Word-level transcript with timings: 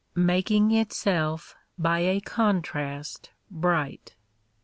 Making 0.15 0.71
itself 0.71 1.55
by 1.77 1.99
a 1.99 2.19
contrast 2.21 3.29
bright. 3.51 4.15